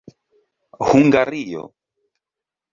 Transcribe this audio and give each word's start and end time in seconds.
hungario 0.87 1.61